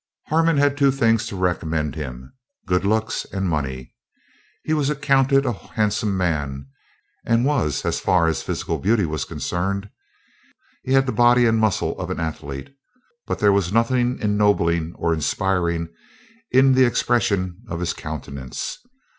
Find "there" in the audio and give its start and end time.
13.37-13.53